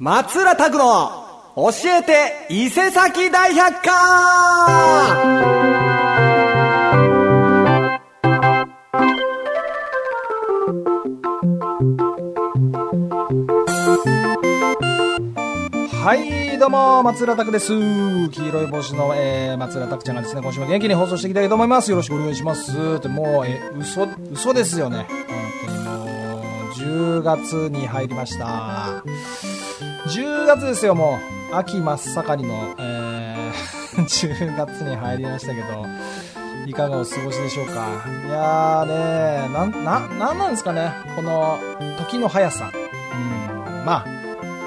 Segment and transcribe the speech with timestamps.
[0.00, 1.10] 松浦拓の
[1.56, 3.90] 教えて伊勢崎大百科
[15.90, 17.66] はい、どうも、松浦拓です。
[18.30, 21.90] 黄色い帽子の、えー、松浦拓ちゃんがですね、今週も元気に放送していきたいと思います。
[21.90, 22.70] よろしくお願いします。
[22.98, 25.08] って、もう、えー、嘘、嘘ですよね。
[25.08, 26.08] 本当にもう、
[26.70, 29.02] 10月に入りました。
[30.08, 31.18] 10月ですよ、も
[31.52, 31.54] う。
[31.54, 35.66] 秋真っ盛りの、えー、 10月に入りましたけど、
[36.66, 37.86] いかがお過ごしでしょうか？
[38.26, 41.58] いやーねなん、な、なんなんですかね、この、
[41.98, 42.70] 時の速さ。
[42.72, 42.76] う
[43.70, 44.08] ん、まあ、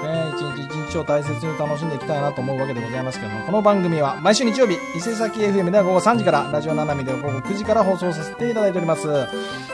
[0.06, 0.61] ね、一日
[0.92, 9.08] 一日を大切に楽しんでいきたいなと思うわけでございますけども、この番組は毎週日曜日、伊勢崎 FM では午後3時から、ラジオ斜めで午後9時から放送させていただいております。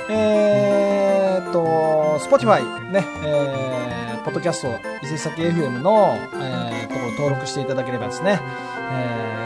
[0.09, 4.69] えーっと、Spotify ね、えー、ポッドキャスト、
[5.03, 8.41] 伊勢崎 FM の、えー、ところ登録していただければですね、
[8.93, 9.39] えー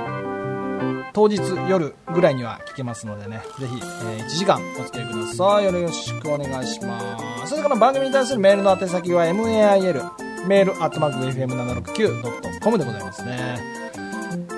[1.14, 5.64] 当日夜ぐらいには聞けますのでね、ぜひ、えー1時間お付き合いください。
[5.66, 7.50] よろしくお願いします。
[7.50, 13.58] それから番組に対するメールの宛先は mail、メールアットマーク FM769.com でございますね。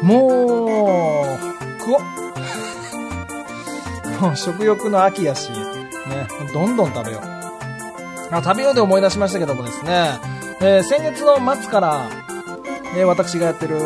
[0.03, 1.27] もう、
[1.81, 2.01] 食お。
[4.25, 5.57] もう食欲の秋やし、ね、
[6.53, 7.23] どんどん食べよう。
[8.35, 10.11] あ食べようで思い出しましたけどもですね、
[10.61, 12.01] えー先月の末から、
[12.97, 13.77] えー私がやってる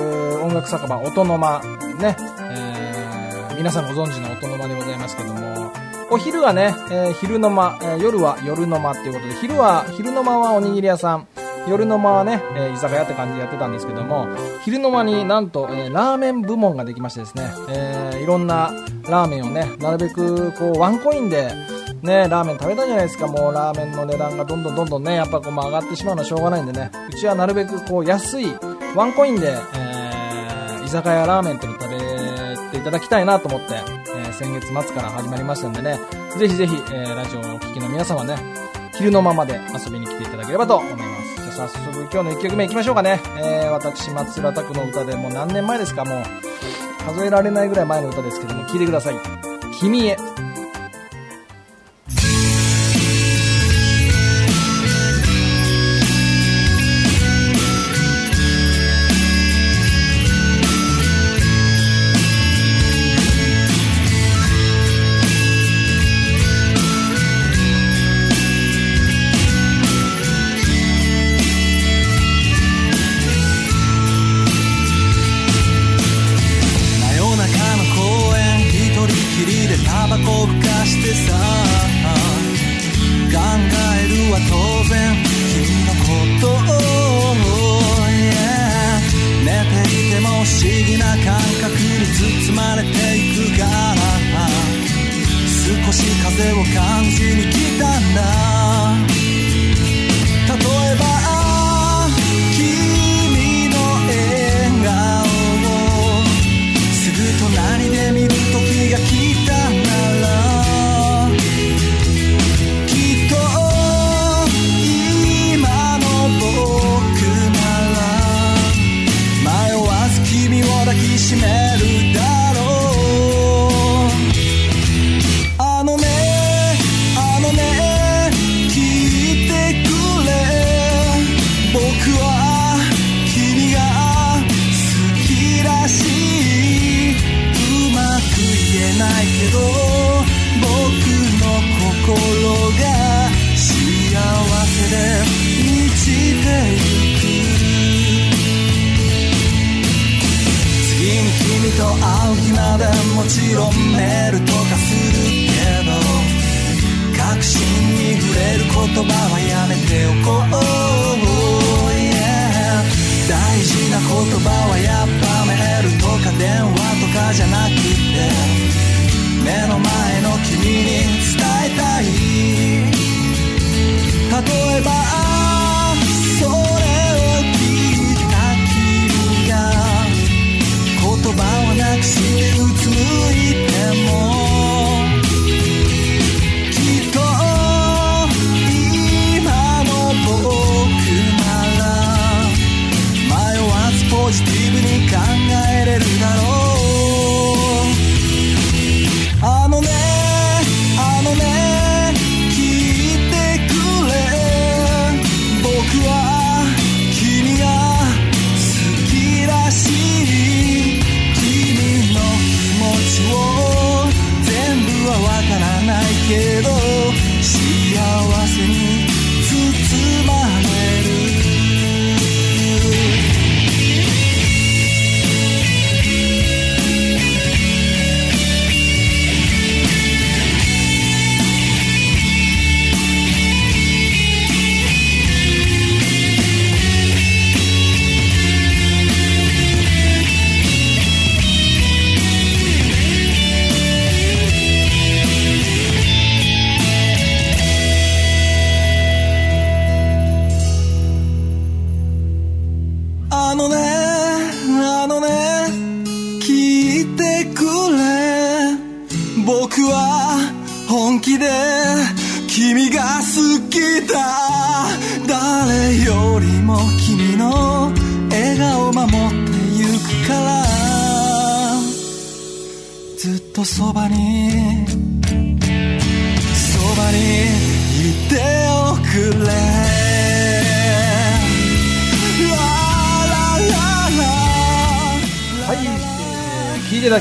[0.42, 1.60] 音楽酒場、音の間、
[1.98, 5.72] ね、えー皆さんご存知の音の間でございますけども、
[6.10, 11.26] お昼はね、えー昼の間、えー夜は夜の間っていうことで、昼は、昼の間はおにぎり屋さん、
[11.68, 14.26] 夜の間はね、えー居酒屋って感じでやってたんですけども、
[14.64, 18.70] 昼の間になんと、えーラーメン部門ができましてですね、えーいろんな
[19.08, 21.50] ラーメンをね、なるべくこうワンコインで、
[22.02, 28.46] ね、ラーメン食べたじゃないですか、もうラーメンの値段がどんどんどんどんね、やっぱこう上がってしまうのはしょうがないんでね、うちはなるべくこう安い
[28.94, 29.98] ワンコインで、えー
[30.84, 33.74] 居酒屋ラーメンっていうのを食べていただきたいなと思って、
[34.16, 35.98] えー先月末から始まりましたんでね、
[36.38, 38.36] ぜひぜひ、えーラジオをお聞きの皆様ね、
[38.96, 41.07] 昼のままで遊びに来ていただければと思います。
[41.58, 43.20] 早速今日の1曲目いきましょうかね。
[43.36, 46.22] えー私、松浦拓の歌でもう何年前ですか、もう。
[47.04, 49.16] 数えられないぐらい前の歌ですけども、聴いてください。
[49.80, 50.16] 君へ。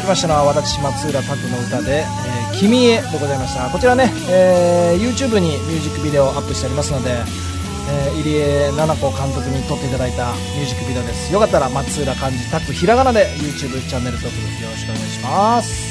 [0.07, 2.05] きましたのは私松浦拓の歌で
[2.53, 3.69] 「えー君へ」でございました。
[3.69, 11.33] こちらね、えー YouTube にミュージックビデオアップしてありますので、えー入江菜々子監督に撮っていただいたミュージックビデオです。
[11.33, 15.86] よかったら松浦漢字拓ひらがなで YouTube チャンネル登録よろしくお願いします。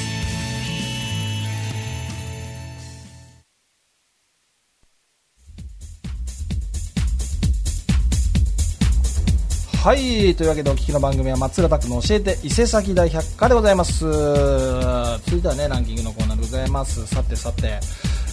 [9.87, 14.01] はいというわけでお聞きの番組は松浦拓の教えて伊勢崎大百科でございます。
[14.01, 17.07] 続いてはねランキングのコーナーでございます。
[17.07, 17.79] さてさて。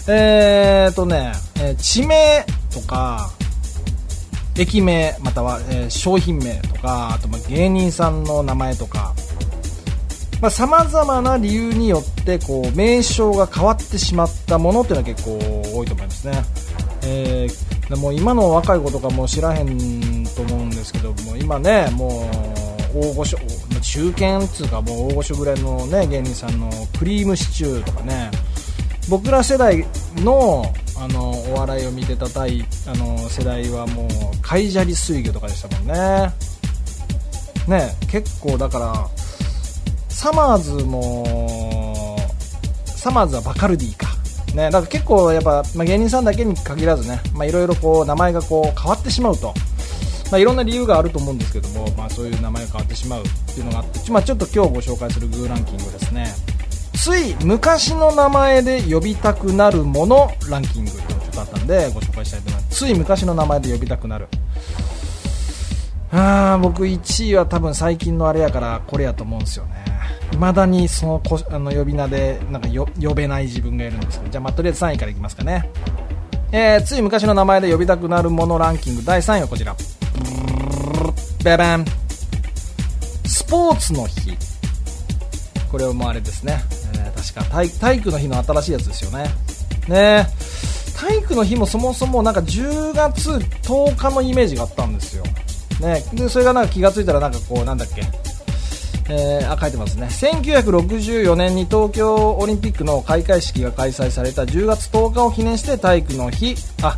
[0.07, 3.29] えーとね、えー地名とか
[4.57, 9.13] 駅名または、えー商品名とかあとま芸人さんの名前とか。
[10.50, 15.38] さまざ、まな理由によってこう名称が変わってしまったものっていうのは結構
[15.77, 16.44] 多いと思いますね、
[17.03, 19.77] えーでも今の若い子とかも知らへん
[20.83, 22.30] ですけども今ねも
[22.94, 23.38] う大御所
[23.81, 26.69] 中堅っつうかもう大御所ぐらいのね芸人さんの
[27.00, 28.30] クリームシチューとかね
[29.09, 29.85] 僕ら世代
[30.18, 30.63] の
[30.95, 34.07] あのお笑いを見てたたいあの世代はもう
[34.41, 36.30] 海砂利水魚とかでしたもんね。
[37.68, 39.07] ね結構だから
[40.09, 42.18] サマーズも
[42.86, 44.07] サマーズはバカルディか。
[44.56, 49.53] ねだから結構やっぱ、まあ、芸人さんだけに限らずねまあいろいろこう名前がこう変わってしまうと。
[50.33, 56.25] まあ、いろんな理由があると思うんですけども、まあ、そういう名前が変わってしまうっていうのがあって、まあ、ちょっと今日ご紹介するグーランキングですね。
[56.95, 62.80] つい昔の名前で呼びたくなるものランキングっていうのがちょっとあったんでご紹介したいと思います。
[62.80, 64.27] つい昔の名前で呼びたくなる。
[66.12, 69.86] あー僕1位は多分最近のあれやからこれやと思うんですよね。
[70.31, 74.31] 未だにそのこあの呼び名でなんか呼べない自分がいるんですけど。
[74.31, 75.69] じゃあ、まあ、とりあえず3位からいきますかね。
[76.51, 79.75] えー、つい昔の名前で呼びたくなるものランキング第3位はこちら。
[81.44, 81.86] ベベン。
[83.25, 84.38] スポーツの日。
[85.72, 89.25] これはもあれですね、えー確か体育の日の新しいやつですよね。
[89.88, 90.28] ね。
[90.98, 95.24] 体育の日もそもそもなんか10月10日のイメージがあったんですよ、
[95.81, 98.02] ね、でそれがなんか気がついたらなんかこうなんだっけ。
[99.10, 100.08] えーあ書いてますね。
[100.08, 106.56] 1964年に東京オリンピックの開会式が開催された10月10日を記念して体育の日。
[106.82, 106.98] あ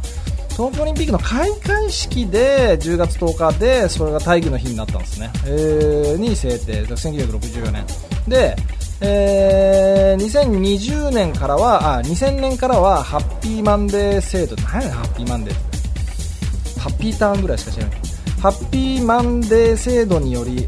[0.56, 6.86] 東京オリンピックの開会式で10月10日でそれが体育の日になったんですね、えーに制定。
[6.86, 7.86] 1964年。
[8.26, 8.56] で、
[9.02, 15.54] えー2020年からはあ2000年からはハッピーマンデー制度何やねんハッピーマンデー。
[15.54, 15.58] っ
[16.74, 18.00] てハッピーターンぐらいしか知らない。
[18.42, 20.66] ハッピーマンデー制度により、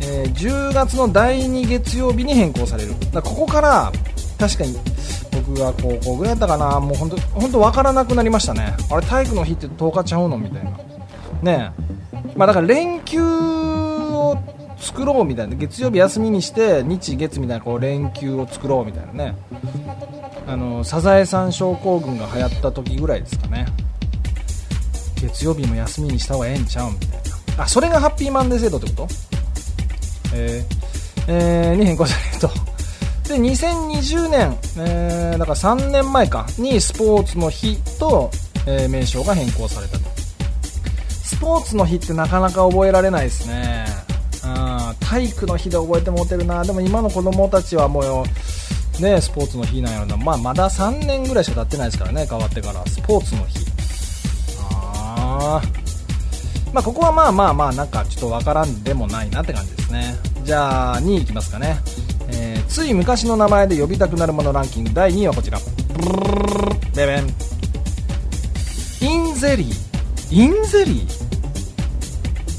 [0.00, 2.94] えー10月の第2月曜日に変更される。
[3.12, 3.92] だここから
[4.40, 4.76] 確かに
[5.46, 6.80] 僕が高校ぐらいだったかな。
[6.80, 8.74] もう本当本当分からなくなりましたね。
[8.90, 10.38] あれ体育の日って10日ちゃうの？
[10.38, 10.70] みたいな。
[11.42, 11.72] ね
[12.14, 12.32] え。
[12.36, 14.38] まあだから連休を
[14.78, 15.56] 作ろうみたいな。
[15.56, 19.36] 月曜日休みにして日月みたいなこう連休を作ろうみたいなね。
[20.46, 23.66] あのサザエさん症候群が流行った時ぐらいですかね。
[25.16, 26.92] 月曜日も休みにした方がええんちゃう？
[26.92, 27.08] みたい
[27.56, 27.64] な。
[27.64, 29.08] あそれがハッピーマンデー制度ってこと？
[30.34, 30.80] えー
[31.28, 32.69] えーに変更されると。
[33.30, 38.28] で2020年、えーだから3年前かにスポーツの日と、
[38.66, 40.10] えー名称が変更されたと。
[41.22, 43.86] スポーツの日ってなかなか覚えられないですね。
[44.44, 46.64] うん体育の日で覚えてもうてるな。
[46.64, 48.24] でも今の子供たちはも
[48.98, 52.84] うねスポーツの日なんやろな、まあ、まだ3年ぐらいしか経ってないですからね変わってから。
[52.86, 53.60] スポーツの日。
[54.72, 56.74] あー。
[56.74, 60.16] まあここはまあまあまあなんかちょっとわからんでもないなって感じですね。
[60.42, 61.76] じゃあ2位いきますかね、
[62.70, 64.90] つい昔の名前で呼びたくなるものランキング。
[64.94, 65.58] 第2位はこちら。
[66.94, 67.26] ベベン
[69.02, 69.90] インゼリー。
[70.30, 71.02] インゼリ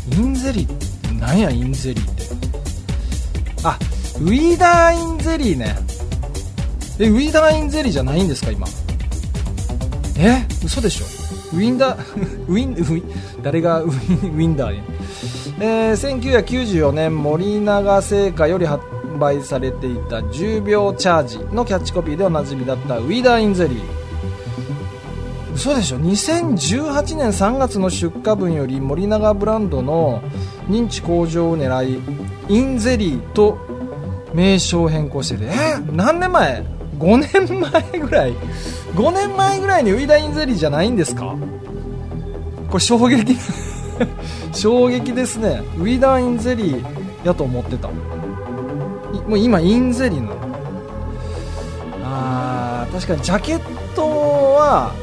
[0.10, 0.22] ー？
[0.22, 1.20] インゼリー？
[1.20, 2.24] なんやインゼリーって。
[3.64, 3.80] あ
[4.20, 5.76] ウィーダーインゼリーね。
[7.00, 8.68] えウィーダーインゼリーじゃないんですか今。
[10.18, 11.06] え嘘でしょ。
[11.56, 12.02] ウィンダー
[12.52, 13.04] ウィンウィ
[13.42, 14.82] 誰がウィンウィンダーに、
[15.62, 18.84] えー1994年森永製菓より発
[19.22, 23.82] 売されていた10秒チャージのキャッチコピーでおなじみだったウィダーインゼリー。
[25.54, 30.22] 嘘でしょ？2018年3月の出荷分より森永ブランドの
[30.70, 32.02] 認知向上を狙い
[32.50, 33.58] インゼリーと
[34.34, 35.46] 名称を変更してて。
[35.46, 35.50] え？
[35.76, 36.64] ー何年前
[37.00, 38.34] ？5年前ぐらい
[38.96, 41.36] ？5年前ぐらいにウイダーインゼリーじゃないんですか？
[42.70, 43.36] これ衝撃。
[44.54, 45.62] 衝撃ですね。
[45.78, 46.84] ウィダーインゼリー
[47.28, 47.90] やと思ってた。
[49.20, 50.36] もう今インゼリーの？
[52.04, 54.94] あー確かにジャケットは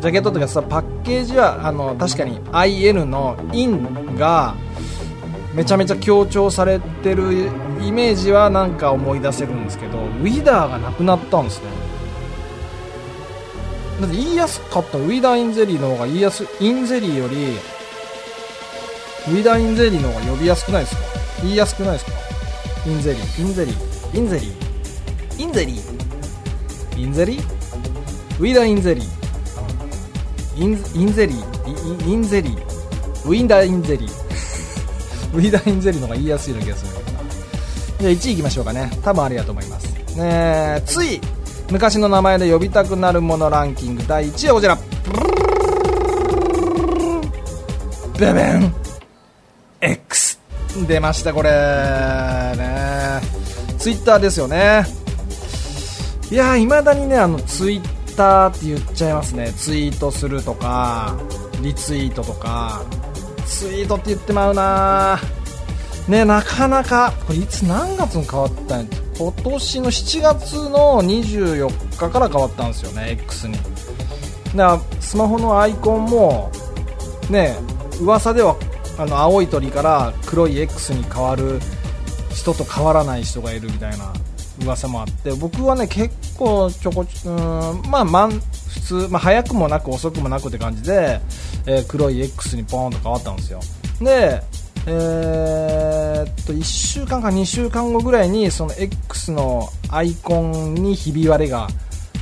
[0.00, 4.54] ジャケットとかさパッケージはあの確かに IN のインが
[5.54, 11.70] めちゃめちゃ強調されてるイメージはなんか思い出せるんですけどウィダーがなくなったんですね。
[14.00, 14.96] だって言いやすかった。
[14.96, 17.56] ウィダーインゼリーの方が言いやすインゼリーより
[19.28, 21.02] ウィダーインゼリーの方が呼びやすくないですか？
[21.42, 22.12] 言いやすくないですか？
[22.86, 23.42] インゼリー。
[23.42, 24.16] インゼリー。
[24.16, 25.42] インゼリー。
[25.42, 26.98] インゼリー。
[26.98, 27.42] インゼリー？
[28.38, 29.04] ウィダーインゼリー。
[30.56, 32.08] インインゼリー。
[32.08, 32.56] イインゼリー。
[33.26, 34.10] ウィンダーインゼリー。
[35.36, 36.92] ウィダーインゼリーの方が言いやすいような気がする。
[36.92, 37.18] けどな
[38.00, 38.90] じゃあ1位いきましょうかね。
[39.02, 39.86] 多分ありだと思います。
[40.16, 40.24] ね
[40.78, 41.20] えつい
[41.70, 44.04] 昔の名前で呼びたくなるものランキング。
[44.06, 44.78] 第1位はこちら。
[48.18, 48.89] ベベン
[50.90, 51.50] 出ましたこれ。
[51.50, 53.20] ね。
[53.78, 54.84] ツイッターですよね。
[56.32, 59.52] いやいまだにねあのツイッターって言っちゃいますね。
[59.52, 61.16] ツイートするとか
[61.62, 62.82] リツイートとか。
[63.46, 65.18] ツイートって言ってまうな
[66.08, 68.86] ねなかなかこれいつ何月に変わったんや？
[69.16, 73.54] 今年の7月の24日から変わったんですよね X に。
[73.54, 73.72] だか
[74.56, 76.50] らスマホのアイコンも
[77.28, 77.56] ね
[78.00, 78.56] 噂では
[79.00, 81.58] あの青い鳥から黒い X に変わる
[82.34, 84.12] 人と変わらない人がいるみたいな
[84.62, 87.34] 噂もあって僕はね結構ちょこちょう
[87.86, 91.18] んまあまん普通、まあ、早くもなく遅くもなくって感じで、
[91.66, 93.60] えー黒い X にポーンと変わったんですよ。
[94.02, 94.42] で
[94.86, 101.68] えーっと1週間か2週間後ぐらいにその X のアイコンにひび割れが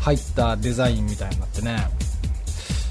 [0.01, 1.89] 入ったデザインみたいになってね。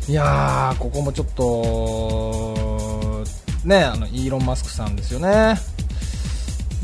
[0.09, 2.56] いやーここもちょっと
[3.67, 5.55] ねあのイーロン・マスクさんですよね。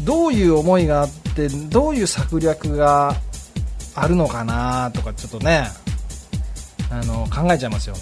[0.02, 3.16] どういう思いがあってどういう策略が
[3.96, 5.68] あるのかなとかちょっとね
[6.90, 8.02] あの考えちゃいますよね。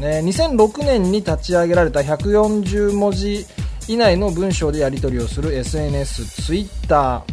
[0.00, 3.46] ね2006年に立ち上げられた140文字
[3.88, 7.24] 以内の文章でやり取りをする SNS ツイッタ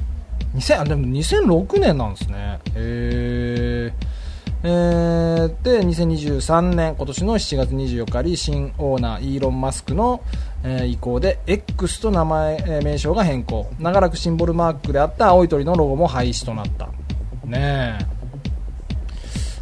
[0.54, 2.60] ー2000あでも2006年なんですね。
[2.76, 4.15] へー。
[4.68, 10.24] えーで2023年今年の7月24日に新オーナーイーロン・マスクの、
[10.64, 13.68] えー意向で X と名前、えー名称が変更。
[13.80, 16.88] 長らくシンボルマークであった青い鳥のロゴも廃止となった。
[17.46, 18.00] ね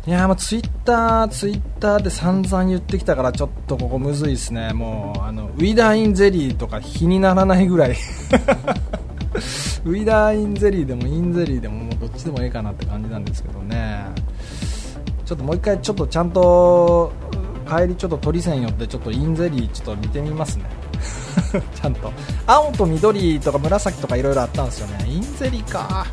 [0.06, 0.10] え。
[0.10, 7.92] いやーもうツイッター、ツイッターで散々言ってきたからちょっとここむずいですね、もうあのウィダーインゼリーとか比にならないぐらい。
[9.84, 14.06] ウィダーインゼリーでもインゼリーでももうどっちでもいいかなって感じなんですけどね。
[15.26, 17.12] ちょっともう一回ちょっとちゃんと
[17.68, 20.66] 帰りちょっと鳥線寄ってちょっとインゼリーちょっと見てみますね。
[21.76, 22.12] ちゃんと。
[22.46, 25.06] 青と緑とか紫とかいろいろあったんですよね。
[25.08, 26.06] インゼリーか。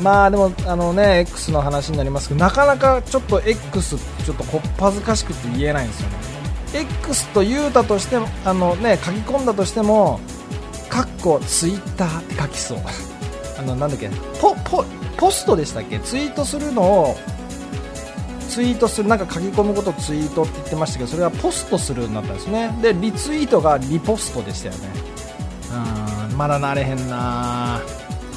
[0.00, 6.16] まあでもあのね X の話になりますけどなかなかちょっと X ちょっとこっぱずかしくて言えないんですよね。
[6.74, 10.20] X と言うたとしてもあのね書き込んだとしても
[10.90, 12.78] かっこツイッターって書きそう。
[13.58, 14.84] あのなんだっけポポ
[15.16, 15.98] ポストでしたっけ？
[16.00, 17.16] ツイートするのを
[18.46, 22.76] ツイートするなんか書き込むことをツイートって言ってましたけどそれはポストするになったんですね。
[22.82, 24.88] でリツイートがリポストでしたよね。
[26.30, 27.80] うんまだなれへんな。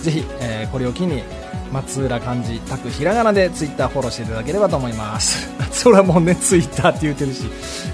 [0.01, 1.23] ぜひ、えーこれを機に
[1.71, 5.49] 松浦漢字たくひらがなでツイッターフォローしていただければと思います。
[5.71, 7.43] それはもうねツイッターって言ってるし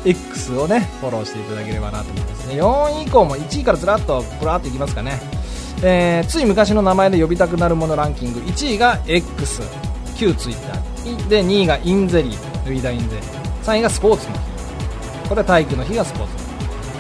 [0.06, 2.56] X をねフォローしていただければなと思いますね。
[2.56, 5.20] 4位以降も1位からずらっとブラーっといきますかね。
[5.82, 9.62] えーつい昔の名前で呼びたくなるものランキング1位が X
[10.16, 10.95] 旧ツイッター。
[11.30, 12.34] で2位がインゼリー
[12.66, 13.26] ウィダインゼリー。
[13.64, 14.40] 3位がスポーツの日。
[15.30, 16.40] これは体育の日がスポーツの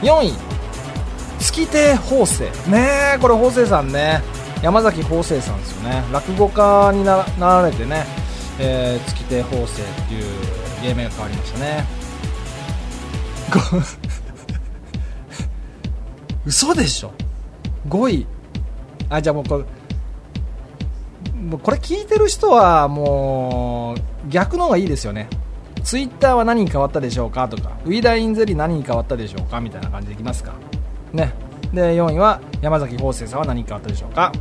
[0.01, 0.09] 日。
[0.09, 0.33] 4位
[1.39, 4.21] 月亭法政ねえこれ法政さんね。
[4.61, 6.03] 山崎法政さんですよね。
[6.11, 8.05] 落語家になられてね、
[8.59, 10.23] えー月亭法政っていう
[10.81, 11.85] 芸名が変わりましたね。
[16.45, 17.11] 嘘でしょ
[17.89, 18.25] ？5位。
[19.09, 19.65] あじゃあもうこれ
[21.61, 25.29] これ聞いてる人はもう逆の方がいいですよね。
[25.83, 30.53] ツイッターは何に変わったでしょうかとかウィダーインゼリー何に変わったでしょうかみたいな感じでいきますか？
[31.13, 31.33] ね。
[31.73, 34.31] で4位は山崎邦生さんは何に変わったでしょうか？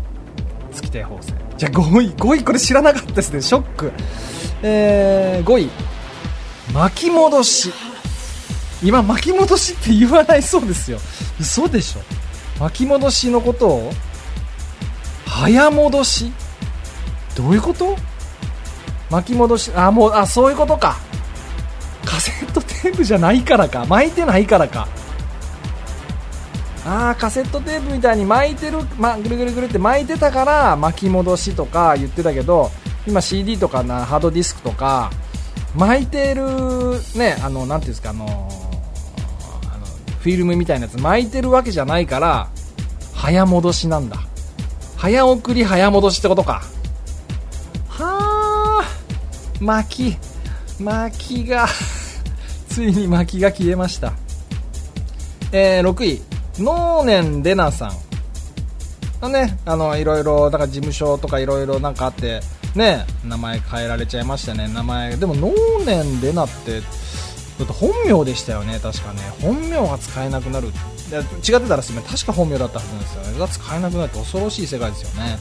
[0.73, 3.43] 月亭邦生じゃあ5位5位これ知らなかったですね。
[3.43, 3.93] ショック。
[4.63, 5.71] えー、5位
[6.73, 7.73] 巻き戻し。
[8.83, 10.99] 今巻き戻しって言わないそうですよ。
[11.39, 12.01] 嘘でしょ。
[12.59, 13.91] 巻き戻しのことを
[15.27, 16.33] 早戻し？
[17.35, 17.97] どういうこと？
[19.11, 20.97] 巻き戻しあもうあそういうことか。
[22.05, 23.85] カセットテープじゃないからか。
[23.87, 24.89] 巻いてないからか。
[26.87, 32.71] あーカセットテープみたいに巻いてる、ま、ぐるぐるぐるって巻いてたから巻き戻しとか言ってたけど
[33.07, 35.11] 今 CD とかなハードディスクとか
[35.75, 36.45] 巻いてる
[37.17, 38.29] ねあのなんていうんですかあのあ
[39.79, 39.87] の
[40.19, 42.49] フィルムみたいなやつ巻いてるわけじゃないから
[43.15, 44.19] 早戻しなんだ。
[44.99, 46.63] 早送り早戻しってことか。
[49.61, 51.69] 巻き巻きが
[52.69, 54.13] ついに巻きが消えました。
[55.53, 56.23] えー、6位。
[56.59, 57.93] 能年レナさん。
[59.21, 62.41] あねあのいろいろだから事務所とかいろいろなんかあって
[62.75, 64.69] ね名前変えられちゃいましたね。
[64.69, 65.53] 名前でも能
[65.85, 66.87] 年レナってだ
[67.65, 68.79] って本名でしたよね。
[68.83, 69.21] 確かね。
[69.41, 70.73] 本名が使えなくなる
[71.13, 72.13] 違ってたらすみません。
[72.17, 73.39] 確か本名だったはずなんですよね。
[73.39, 75.39] が使えなくなって恐ろしい世界ですよね。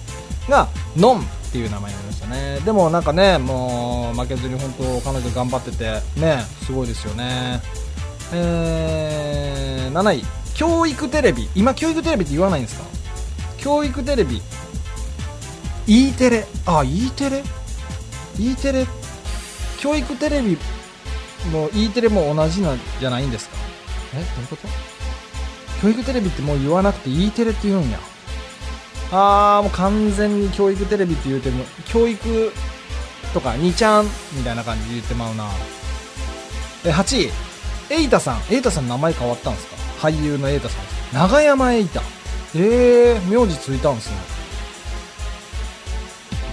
[0.50, 0.68] が
[0.98, 2.60] ノンっていう名前になりましたね。
[2.66, 7.62] でもなんかねもう負けずに本当彼女頑張っててねすごいですよね。
[8.34, 10.26] えー、7位。
[10.54, 11.50] 教育テレビ。
[11.56, 12.84] 今教育テレビって言わないんですか？
[13.58, 14.42] 教育テレビ。
[15.88, 16.46] E テレ。
[16.66, 17.44] あ E テレ
[18.40, 18.86] ？E テレ？
[19.80, 20.58] 教育テレビ
[21.52, 23.56] も E テレも同じなんじゃないんですか？
[24.14, 24.68] えどういうこと？
[25.84, 28.00] 教育テレビってもう言わなくて E テレって言うんや。
[29.12, 32.52] あーもう完全に教育テレビって言うても教育
[33.34, 35.46] とか2ちゃんみたいな感じで言ってまうな。
[36.86, 37.32] え8位。
[37.90, 38.42] エイタさん。
[38.50, 39.76] エイタさん名前変わったんですか？
[40.08, 40.84] 俳優のエイタさん。
[41.14, 42.02] 長山エイタ
[42.56, 44.16] えー、名字ついたんすね。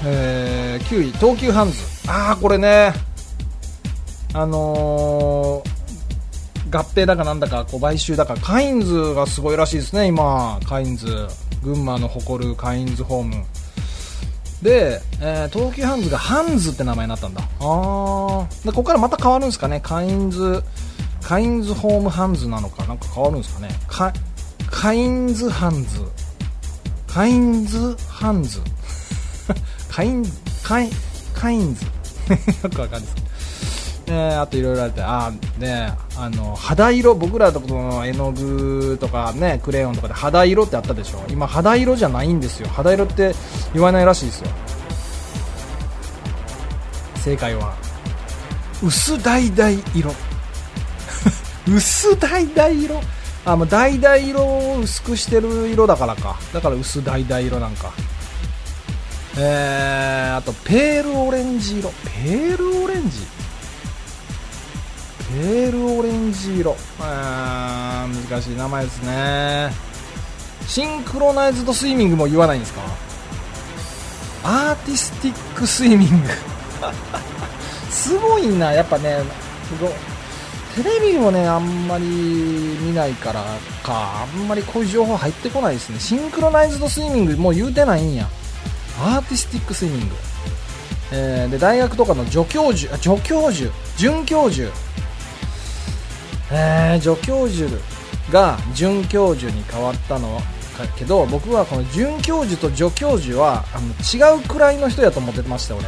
[0.06, 1.12] えー、9位。
[1.12, 1.78] 東急ハンズ。
[2.08, 2.92] ああこれね。
[4.34, 5.70] あのー、
[6.70, 10.58] 合併だかなんだかこう買収だかカインズがすごいらしいですね今。
[10.66, 11.28] カインズ。
[11.62, 13.44] 群馬の誇るカインズホーム。
[14.62, 17.42] で、えー、東急ハンズがハンズって名前になったんだ。
[17.42, 19.80] ああでここからまた変わるんですかね。
[19.82, 20.62] カインズ
[21.22, 22.84] カインズホームハンズなのか。
[22.86, 23.68] なんか変わるんですかね。
[23.88, 24.12] カ
[24.70, 26.00] カインズハンズ。
[27.06, 28.60] カインズハンズ。
[29.90, 30.24] カイン
[30.62, 30.90] カイ
[31.34, 31.84] カインズ。
[32.62, 33.29] よくわかんないです。
[34.12, 41.22] えー、あといろいろあってあねあの肌色僕らとこの絵の具とかねクレヨンとかで肌色ってあったでしょ？
[41.28, 42.68] 今肌色じゃないんですよ。
[42.68, 43.32] 肌色って
[43.72, 44.48] 言わないらしいですよ。
[47.16, 47.76] 正解は。
[48.82, 49.38] 薄橙
[49.94, 50.12] 色。
[51.72, 53.00] 薄橙色。
[53.44, 56.36] あもう橙色を薄くしてる色だからか。
[56.52, 57.92] だから薄橙色なんか。
[59.38, 61.90] えー、あとペールオレンジ色。
[62.24, 63.18] ペールオレンジ？
[65.32, 66.76] ペールオレンジ色。
[66.98, 69.70] あー難しい名前ですね。
[70.66, 72.80] シンクロナイズドスイミングも言わないんですか？
[74.42, 76.28] アーティスティックスイミング。
[77.90, 79.20] すごいなやっぱね。
[79.68, 79.88] すご
[80.82, 83.44] テレビもねあんまり見ないから
[83.84, 84.22] か。
[84.22, 86.00] あんまりこういう情報入ってこないですね。
[86.00, 88.28] シンクロナイズドスイミングもう言うてないんや。
[89.00, 90.14] アーティスティックスイミング、
[91.12, 93.72] えー、で大学とかの助教授あ助教授。
[93.96, 94.70] 准教授。
[96.52, 97.70] えー、助教授
[98.32, 100.40] が准教授に変わったの
[100.96, 105.84] けど僕はこの准教授と助教授はあの違うくらいの人やと思ってました俺。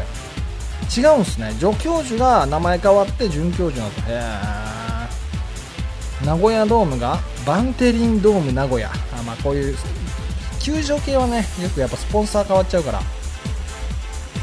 [0.95, 1.53] 違うんすね。
[1.59, 4.15] 助教授が名前変わって准教授になったへ
[6.23, 8.91] え名古屋ドームがバンテリンドーム名古屋。
[9.19, 9.77] あまあこういう
[10.61, 13.01] 球場系はねよくやっぱスポンサー変わっちゃうから。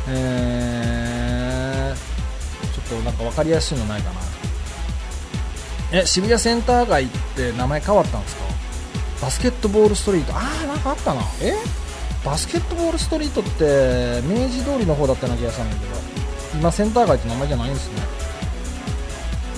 [0.08, 4.29] えー、ちょっとなんか分かりやすいのないかな。
[5.91, 8.43] え渋谷センター街って名前変わったんですか？
[9.21, 10.34] バスケットボールストリート。
[10.36, 11.21] ああなんかあったな。
[11.41, 11.54] え？
[12.23, 15.91] バスケットボールストリートって明治通りの方だったような気がしたんだけど
[16.60, 18.02] 今センター街って名前じゃないんですね。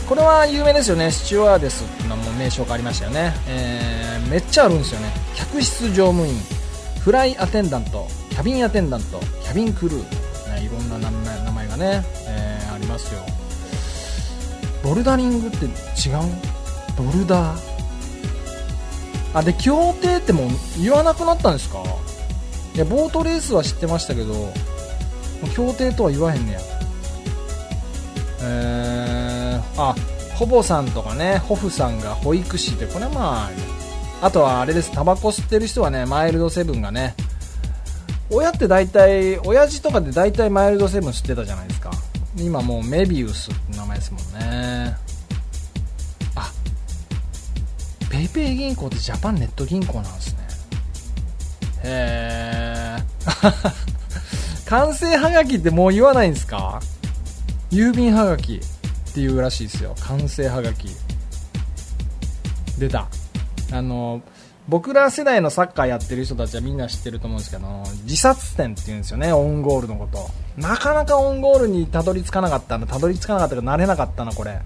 [0.07, 1.09] これは有名ですよね。
[1.09, 5.11] スチュワーデスの名称がありましたよね、えー、めっちゃあるんですよね。
[5.35, 6.33] 客室乗務員。
[6.99, 8.07] フライアテンダント。
[8.29, 9.19] キャビンアテンダント。
[9.19, 13.21] キャビンクルー、ね、いろんな名前名前がね、えー、ありますよ。
[14.83, 15.71] ボルダリングって違う？
[16.97, 17.59] ボルダー？
[19.33, 20.49] あで協定ってもう
[20.81, 21.83] 言わなくなったんですか？
[22.75, 24.33] いやボートレースは知ってましたけど
[25.55, 26.59] 協定とは言わへんねや。
[28.43, 29.95] えー、あ
[30.35, 33.49] ほぼさんとかねホフさんが保育士ってこれはま
[34.21, 34.91] ああとはあれです。
[34.91, 37.15] タバコ吸ってる人はねマイルドセブンがね
[38.29, 41.91] 親って大体親父とかで大体マイルドセブン吸ってたじゃないですか。
[42.37, 44.95] 今もうメビウスって名前ですもんね。
[46.35, 46.51] あ
[48.09, 50.39] PayPay 銀行ってジャパンネット銀行なんですね。
[51.83, 53.03] へえ
[54.67, 56.79] 官製はがきってもう言わないんですか？
[57.71, 59.95] 郵便はがきっていうらしいですよ。
[59.99, 60.89] 官製はがき
[62.77, 63.07] 出た。
[63.73, 64.21] あの
[64.69, 67.67] 僕ら世代のサッカーやってる人たちはみんな知ってると思うんですけど
[68.03, 70.29] 自殺点っていうんですよねオンゴールのこと。
[70.57, 74.59] なかなかオンゴールにたどり着かなかったなたどり着かなかったかなれなかったなこれ。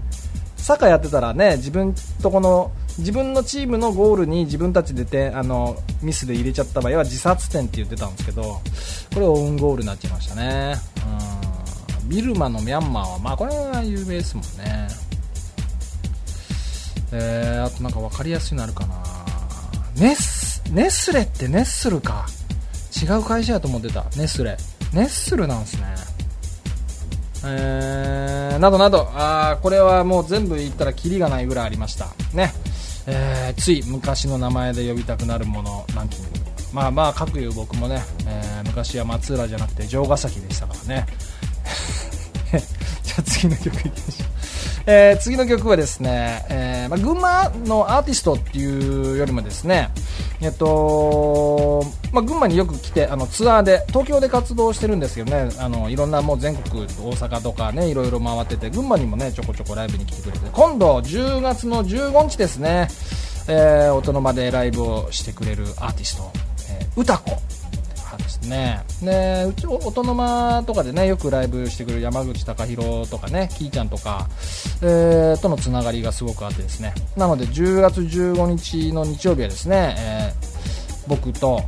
[0.56, 8.60] サッカーやってたらね自分とこの自分のチームのゴールに自分たちでてあのミスで入れちゃった場合は自殺点って言ってたんですけど
[9.14, 10.74] これオウンゴールになっちゃいましたね。
[12.02, 12.08] うん。
[12.08, 14.88] ビルマのミャンマーはまあこれは有名ですもんね。
[17.12, 18.96] えー、あとなんか分かりやすいのあるかな。
[19.98, 22.26] ネスネスレってネッスルか。
[23.02, 24.04] 違う会社やと思ってた。
[24.16, 24.56] ネスレ
[24.92, 25.82] ネッスルなんすね。
[27.44, 29.08] えー、などなど。
[29.14, 32.06] あーこれはもう全部言ったらキリがないぐらいありました。
[32.34, 32.52] ね。
[33.06, 35.86] えーつい昔の名前で呼びたくなるもの。
[35.94, 36.30] ランキング
[36.72, 41.06] まあまあ各言う僕もね、えー昔は松浦じゃなくて城ヶ崎でしたからね。
[43.02, 44.28] じゃあ次の曲いきましょう、
[44.86, 49.90] えー次の曲はですね、えーまあ、群馬のアーティストっていうよりもですね
[50.40, 55.50] えっとまあ、群馬によく来てあのツアーで東京で活動してるんですけどね。
[55.58, 62.88] あのいろんなもう全国大阪とかねいろいろ回ってて群馬にもねちょこちょこライブに来てくれて今度10月の15日ですね、
[63.48, 66.30] えー、音の間でライブをしてくれるアーティスト、
[66.70, 67.30] えー、歌子
[68.26, 68.82] ですね。
[69.02, 74.28] でうち音の間とかでねよくライブしてくる山口貴弘とかねキーちゃんとか、
[74.82, 76.94] えーとのつながりがすごくあってですね。
[77.16, 81.62] なので10月15日の日曜日はですね、えー僕と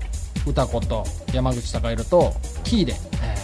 [0.47, 2.33] 歌子と山口貴弘と
[2.65, 2.93] キーで、
[3.23, 3.35] え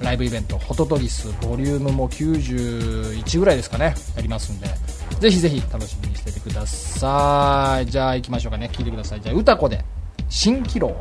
[0.00, 4.66] ーライブイベントホトトギスボリュームも91ぐらいですかねやりますんで
[5.18, 7.86] ぜひぜひ楽しみにしててください。
[7.86, 8.68] じゃあ行きましょうかね。
[8.70, 9.20] 聞いてください。
[9.22, 9.82] じゃあ歌子で
[10.28, 10.94] 蜃気楼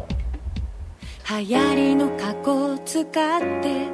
[1.30, 3.06] 流行りの過去使っ
[3.62, 3.88] て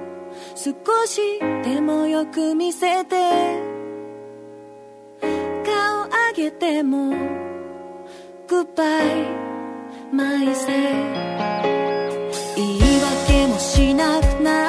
[0.55, 1.21] 少し
[1.63, 3.15] でもよく見せて
[5.63, 7.11] 顔上げても
[8.47, 9.27] グッバイ
[10.11, 10.67] マイセ
[12.55, 14.68] 言い訳もしなくなる。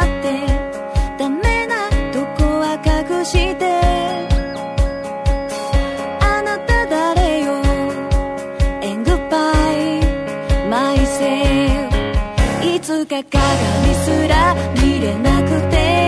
[13.07, 16.00] か鏡すら見れなくて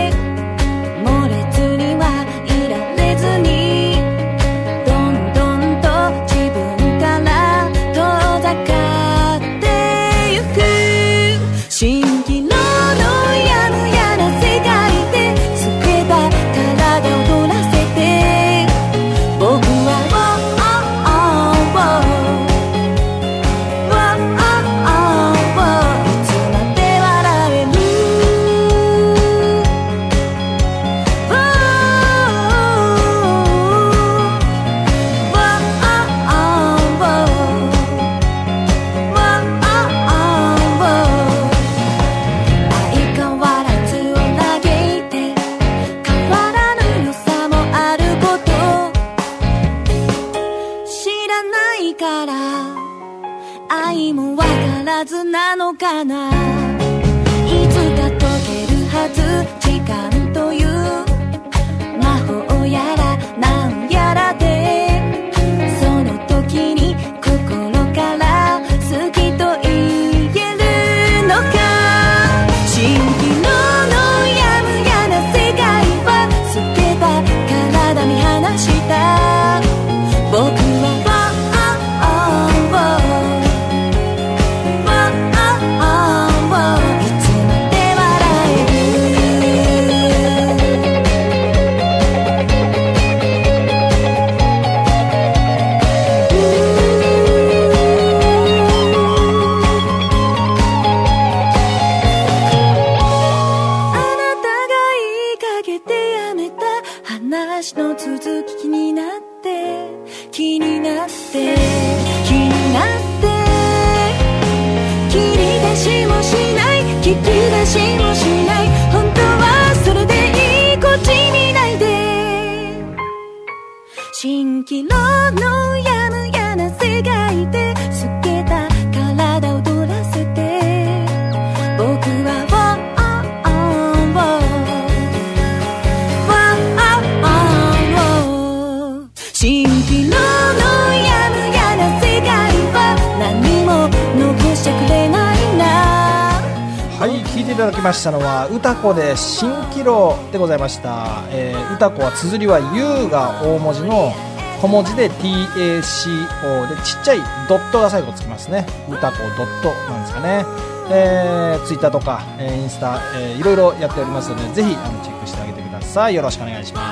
[148.83, 154.13] 子で蜃気楼でございました、えー、歌子は綴りは U が大文字の
[154.61, 157.19] 小文字で TACO でちっちゃい
[157.49, 158.67] ドットが最後つきますね。
[158.89, 160.45] 歌子ドットなんですかね。
[160.91, 166.15] えー、ツイッターとか、えーインスタ、えーいろいろやっておりますのでぜひあのチェックしてあげてください。
[166.15, 166.92] よろしくお願いしま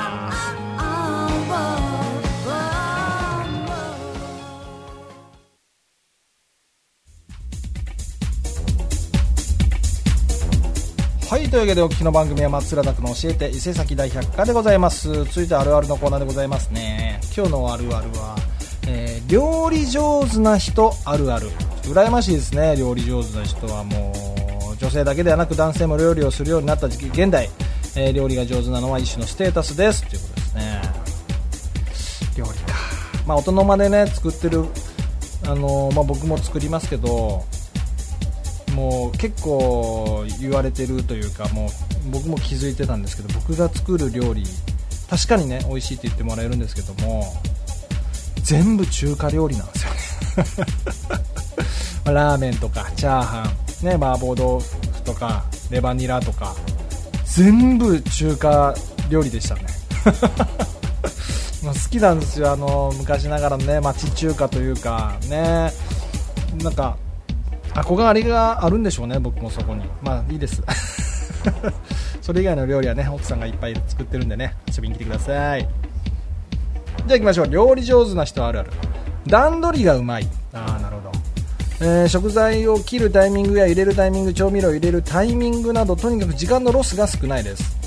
[11.61, 15.11] いというわけでお聞きの番組は松浦拓の教えて伊勢崎大百科でございます。
[15.25, 17.19] 続いてあるあるのコーナーでございますね。
[17.35, 18.35] 今日のあるあるは、
[18.87, 21.49] えー料理上手な人あるある。
[21.83, 22.75] 羨ましいですね。
[22.75, 24.11] 料理上手な人はも
[24.73, 27.47] う女性だけではなく男性も料理をするようになった時期現代、
[27.95, 30.01] えー料理が上手なのは一種のステータスです。
[30.07, 30.81] ということですね。
[32.37, 32.73] 料理か。
[33.27, 34.65] まあ大人までね作ってる
[35.45, 37.45] あのーまあ、僕も作りますけど
[38.75, 41.69] もう結構言われてるというかもう
[42.11, 44.43] 僕も気づいてたんですけど僕が作る料理
[45.09, 47.25] 確かにね美味しいって言ってもらえるんですけども
[48.43, 50.71] 全部中華料理なんですよね。
[52.11, 53.51] ラーメンとかチャーハ
[53.83, 56.55] ン、ね、麻婆豆腐とかレバニラとか
[57.25, 58.73] 全部中華
[59.09, 59.61] 料理でしたね。
[61.63, 65.71] 好きなんですよあの昔ながらのね町中華というかね
[66.63, 66.97] なんか
[67.73, 69.83] 憧れがあるんでしょうね僕もそこに。
[70.01, 70.61] まあいいです。
[72.21, 75.61] それ以外の料理はね奥さんがいっぱい作ってるんでね遊びに来てください。
[75.61, 77.47] じゃあ行きましょう。
[77.47, 78.71] 料理上手な人あるある。
[79.27, 80.27] 段取りがうまい。
[80.53, 81.11] ああなるほど。
[81.81, 87.81] えー食材を切るタイミングや入れるタイミング調味料を入れるタイミングなどとにかく時間のロスが少ないです。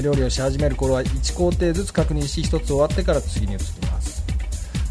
[0.00, 4.22] 料理をし始める頃は1工程ずつ確認し1つ終わってから次に移ります。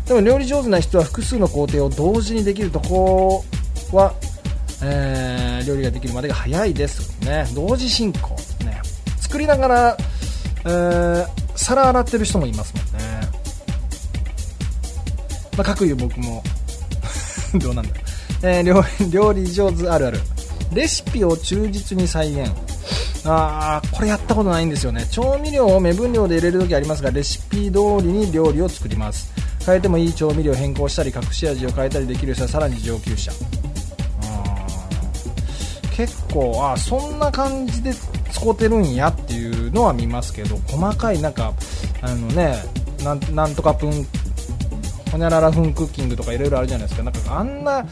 [0.06, 3.46] でも料理上手な人は複数の工程を同時にできるとこ
[3.94, 4.14] は、
[4.84, 7.20] えー料理ができるまでが早いです。
[7.22, 8.30] ね同時進行。
[8.66, 8.82] ね
[9.20, 9.98] 作りながら、
[10.66, 13.22] えー皿洗ってる人もいますもんね。
[15.58, 16.44] まあ、かくいう僕も。
[17.60, 17.92] どうなんだ。
[17.94, 18.04] ろう、
[18.44, 20.20] えー料理上手あるある。
[20.74, 22.52] レシピを忠実に再現。
[23.26, 25.06] あーこれやったことないんですよね。
[25.12, 29.32] 調味料を目分量で入れる時ありますがレシピ通りに料理を作ります。
[29.64, 33.32] 変えてもいい調味料を変更したり隠し味を変えたりできる人はさらに上級者。
[36.02, 41.54] 結構あそんな感じで使ってるんやっていうのは見ますけど細かいなんか
[42.02, 42.56] あのね
[43.04, 43.92] なんなんとかプン
[45.12, 47.04] ほにゃららフンクッキングとかいろいろあるじゃないですか。
[47.04, 47.86] なんかあんな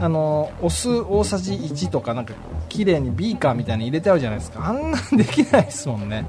[0.00, 2.34] あのお酢大さじ1とかなんか
[2.68, 4.66] 綺麗にビーカーみたいに入れてあるじゃないですか。
[4.66, 6.26] あんなんできないですもんね。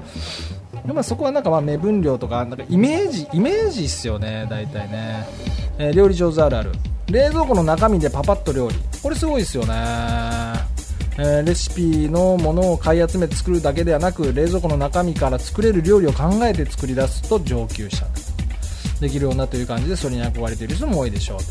[0.86, 5.26] でもそこはなんかまあ目分量とかなんかイメージイメージっすよね大体ね、
[5.78, 6.70] えー料理上手あるある。
[7.10, 8.76] 冷蔵庫の中身でパパッと料理。
[9.02, 10.77] これすごいですよね。
[11.20, 18.06] えーレシピのものを買い集めて作るだけではなく冷蔵庫の中身から作れる料理を考えて作り出すと上級者
[19.00, 21.44] できるようなという感じでそれに憧れている人も多いでしょうと。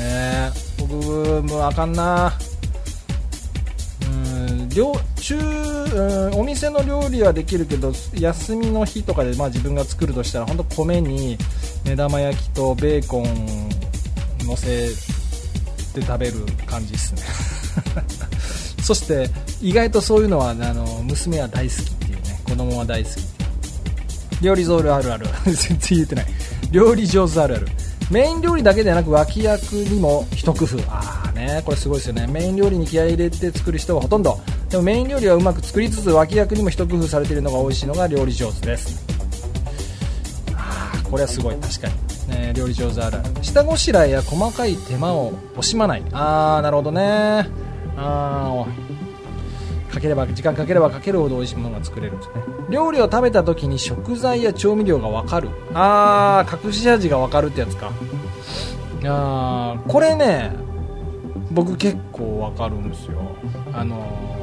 [0.00, 2.32] ね僕もうあかんな。
[4.08, 11.36] うん料中うんお店の料理はできるけど休みの日とかで、まあ、自分が作るとしたら本当米に
[11.84, 13.68] 目玉焼きとベーコン
[14.46, 14.88] 乗せ
[15.92, 16.34] て食べる
[16.66, 17.45] 感じですね。
[18.86, 19.28] そして
[19.60, 23.36] 意外とそういうのはあの娘は大好きっていうね子供は大好き
[24.40, 25.26] 料理上手あるある。
[25.44, 26.26] 全然言ってない。
[26.70, 27.66] 料理上手あるある。
[28.12, 30.78] メイン料理だけではなく脇役にも一工夫。
[30.88, 32.28] ああねこれすごいですよね。
[32.28, 34.38] メイン料理に気合い入れて作る人はほとんど。
[34.70, 39.04] でもメイン料理はうまく作りつつ脇役にも一工夫されているのが美味しいのが料理上手です。
[40.54, 41.56] あーこれはすごい。
[41.56, 41.88] 確か
[42.28, 43.30] に、ね、料理上手あるある。
[43.42, 46.04] 下ごしらえや細かい手間を惜しまない。
[46.12, 47.65] ああなるほどね。
[47.96, 52.34] あーかければ時間かければかけるほど美味しいものが作れるんですね。
[52.68, 55.48] 料理を食べた時に食材や調味料が分かる。
[55.72, 57.90] あー隠し味が分かるってやつか。
[59.04, 60.52] あこれね
[61.50, 63.36] 僕結構分かるんですよ。
[63.72, 64.36] あのー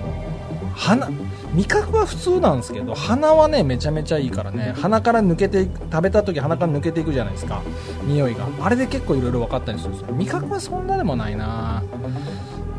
[0.76, 1.08] 鼻
[1.54, 7.62] 味覚は普通なんですけど鼻はねめちゃめちゃいいからね鼻から抜けていく食べた時鼻から抜けていくじゃないですか。
[8.06, 8.48] 匂いが。
[8.60, 10.16] あれで結構いろいろ分かったりするんですよ。
[10.16, 11.84] 味覚はそんなでもないな。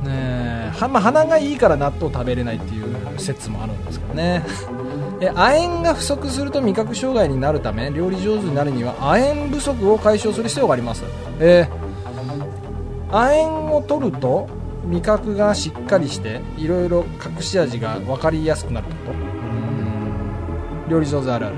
[0.04, 0.72] ねえ。
[0.74, 4.44] はまあ、鼻がいいから納豆食べれないっていう説もあるんですけどね。
[5.20, 11.04] え亜鉛が不足すると味覚障害になるため料理上手になるには亜鉛不足を解消する必要があります、
[11.40, 14.48] えー亜鉛を取ると
[14.86, 19.12] 味覚がしっかりしていろいろ隠し味が分かりやすくなるってこと？
[19.12, 20.90] うん。
[20.90, 21.54] 料理上手あるある。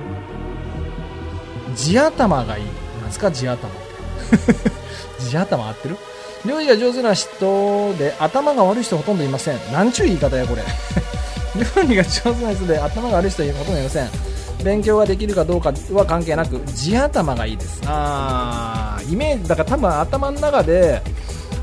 [1.74, 2.64] 地頭がいい。
[3.02, 3.68] なんすか地頭
[5.18, 5.96] 地頭合ってる？
[6.46, 9.72] 料理が上手な人で頭が悪い人ほとんどいません。
[9.72, 10.62] なんちゅう言い方やこれ。
[11.76, 14.08] 料理が上手な人で頭が悪い人はほとんどいません。
[14.62, 17.80] 勉強ができるかどうかは関係なく地頭がいいです。
[17.86, 19.12] あー。
[19.12, 21.02] イメージだから多分頭の中で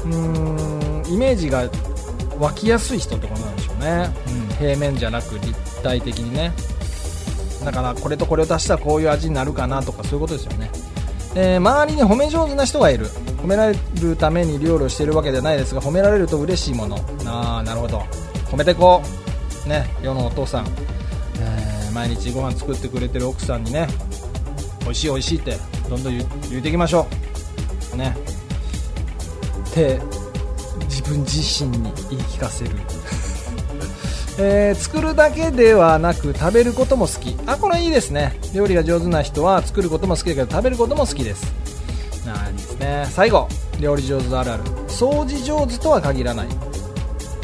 [0.06, 1.70] うーんイメージが
[2.40, 6.52] 湧きやすい人ってことなんでしょうね、うん、平面じゃなく立体的にね。
[7.64, 10.70] だからこれとこれを足したらこういう味になるかなとかそういうことですよね
[11.36, 13.08] えー周りに褒め上手な人がいる。
[13.44, 16.98] 褒められるために料理をしているわけではないですが褒められると嬉しいもの。
[17.26, 18.00] ああなるほど。
[18.46, 19.02] 褒めてこ
[19.66, 19.70] う。
[19.70, 20.68] ね世のお父さん、
[21.40, 23.88] えー毎日ご飯作ってくれてる奥さんにね
[24.82, 26.26] 美味しい美味しいってどんどん言
[26.60, 27.06] うていきましょ
[27.94, 27.98] う。
[27.98, 28.16] ね。
[29.70, 30.00] って
[30.86, 32.72] 自分自身に言い聞かせる。
[34.40, 37.36] えー作るだけではなく食べることも好き。
[37.46, 38.40] あこれいいですね。
[38.54, 41.54] 料理が上手な人は作ることも好きだけど食べることも好きです。
[42.28, 43.08] あーいいですね。
[43.12, 43.48] 最後。
[43.80, 44.64] 料理上手あるある。
[44.88, 46.48] 掃除上手とは限らない、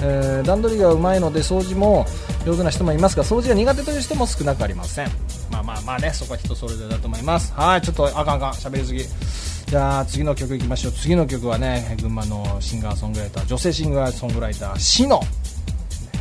[0.02, 2.06] えー段取りがうまいので掃除も
[2.45, 5.10] 上手な人もいますが掃除が苦手という人も少なくありません。
[5.52, 7.54] まあまあまあねそこは人それぞれだと思います。
[7.54, 8.52] はいちょっとあかんあかん。
[8.54, 9.04] 喋りすぎ。
[9.67, 10.93] じゃあ次の曲いきましょう。
[10.93, 15.19] 次の曲はね群馬のシンガーソングライター女性シンガーソングライターしの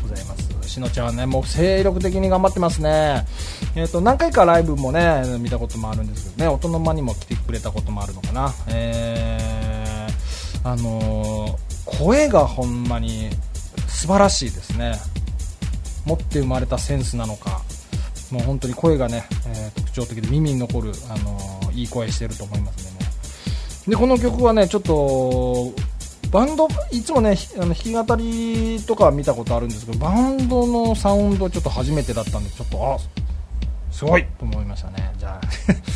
[0.03, 0.48] ございます。
[0.79, 3.27] しのちゃんはねもう精力的に頑張ってますね。
[3.75, 8.55] えっ、と何回かライブもね見たこともあるんですけどね音の間にも来てくれたこともあるのかな。
[8.69, 13.31] えー、あのー声がほんまに
[13.89, 14.93] 素晴らしいですね。
[16.05, 17.63] 持って生まれたセンスなのか。
[18.31, 22.99] もう本当に声がね、えー特徴的で耳に残る、あのいい声してると思いますね。
[23.89, 25.73] でこの曲はねちょっと
[26.31, 32.99] バンドいつもねひあの弾き語りとかは見たことあるんですけどバンドのサウンドちょっと初めてだったんでちょっとあ
[33.91, 34.25] すごい。
[34.39, 35.13] と思いましたね。
[35.19, 35.41] じゃあ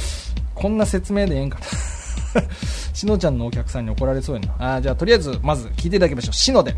[0.54, 2.42] こんな説明でええんかな。
[2.94, 4.76] しのちゃんのお客さんに怒られそうやな。
[4.76, 6.32] あーじゃあとりあえずまず聞いていただきましょう。
[6.32, 6.74] しので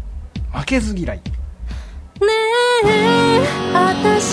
[0.52, 1.16] 負けず嫌い。
[1.16, 1.22] ね
[2.86, 3.40] え
[3.72, 4.32] 私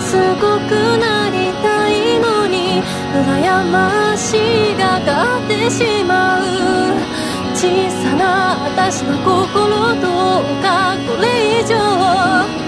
[0.00, 2.82] すごくなりたいのに
[3.14, 4.34] 羨まし
[4.78, 7.19] がかってしまう
[7.60, 12.59] 小さな私の心どうかこれ以上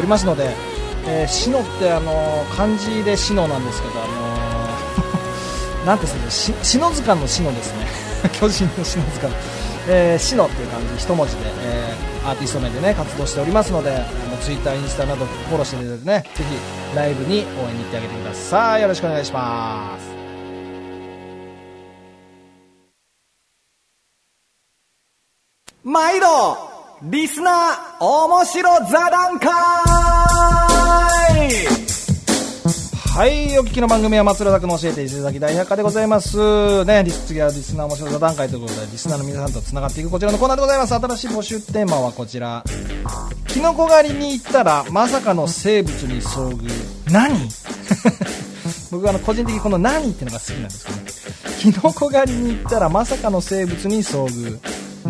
[0.00, 0.50] おりますので、
[1.06, 6.58] えー、シノってあの漢字でシノなんですけどあのー なんていうんですか？
[6.58, 7.86] ねし篠塚のシノですね。
[8.38, 9.34] 巨人の篠塚の、
[9.88, 14.02] えー、シノっていう感じ一文字で、えーアーティスト名でね活動しておりますのでもう
[14.42, 18.82] ツイッターインスタなどフォローしていただいてねぜひライブに応援に行ってあげてください。
[18.82, 20.10] よろしくお願いします。
[25.82, 26.69] 毎度。
[27.02, 29.50] リスナー面白座談会
[33.14, 36.84] はい、お聞きの番組は松浦拓の教えて伊勢崎大百科でございます。
[36.84, 40.94] ね、次はリスナー面白座談会ということで、リスナーの皆さんと繋がっていくこちらのコーナーでございます。
[40.94, 42.62] 新しい募集テーマはこちら。
[43.48, 46.68] キノコ狩りに行ったら、まさかの生物に遭遇。
[47.10, 47.48] 何？
[48.92, 51.72] 僕はあの、個人的にこの何っていうのが好きなんですけどね。
[51.80, 54.58] キノコ狩りに行ったら、まさかの生物に遭遇。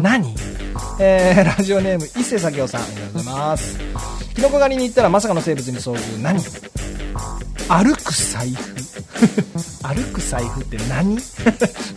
[0.00, 0.59] 何？
[1.02, 3.78] えー、 ラジオネーム、伊勢咲雄さん、ありがとうございます。
[4.34, 6.22] キノコ狩りに行ったら、まさかの生物に遭遇。
[6.22, 6.38] 何？
[7.68, 8.74] 歩く財布？
[9.82, 11.18] 歩く財布って何？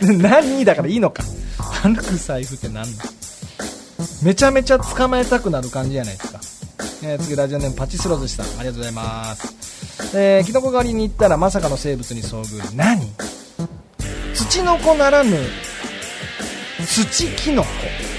[0.22, 1.22] 何だからいいのか。
[1.82, 2.98] 歩く財布って何の
[4.22, 6.40] めちゃめちゃ捕まえたくなる感じじゃないですか、
[7.02, 8.46] えー次ラジオネームパチスロ寿司さん。
[8.46, 9.54] ありがとうございます。
[10.14, 12.74] えー、キノコ狩りに行ったらまさかの生物に遭遇。
[12.74, 13.12] 何？
[14.34, 15.36] 土の子ならぬ
[16.86, 18.13] 土キノコ。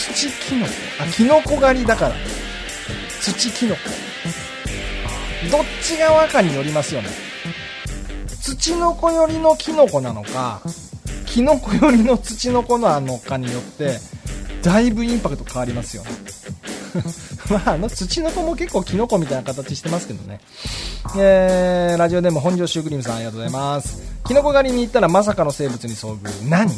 [0.00, 2.14] 土キノコあキノコ狩りだから。
[3.20, 3.80] 土キノコ
[5.50, 7.08] どっち側かによりますよね。
[8.40, 10.62] 土の子寄りのキノコなのか
[11.26, 13.98] キノコ寄りの土の子なのかによって
[14.62, 16.10] だいぶインパクト変わりますよね。
[17.50, 20.40] まああの土の子も結構キノコみたいな形してますけどね。
[21.18, 24.02] えー、ラジオネーム本庄シュークリームさんありがとうございます。
[24.26, 26.48] キノコ狩りに行ったらまさかの生物に遭遇。
[26.48, 26.70] 何？